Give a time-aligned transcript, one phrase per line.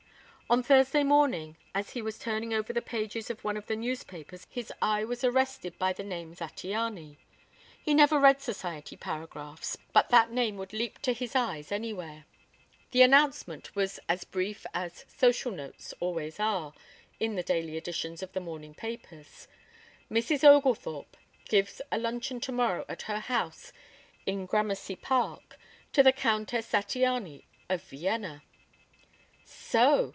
[0.51, 4.45] On Thursday morning, as he was turning over the pages of one of the newspapers
[4.49, 7.15] his eye was arrested by the name Zattiany.
[7.81, 12.25] He never read Society paragraphs, but that name would leap to his eyes anywhere.
[12.91, 16.73] The announcement was as brief as "social notes" always are
[17.17, 19.47] in the daily editions of the morning papers:
[20.11, 20.43] "Mrs.
[20.43, 21.15] Oglethorpe
[21.45, 23.71] gives a luncheon tomorrow at her house
[24.25, 25.57] in Gramercy Park
[25.93, 28.43] to the Countess Zattiany of Vienna."
[29.45, 30.09] So!